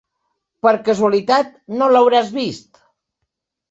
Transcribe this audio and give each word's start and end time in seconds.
Per 0.67 0.73
casualitat 0.87 1.53
no 1.77 1.93
l'hauràs 1.93 2.37
vist? 2.43 2.85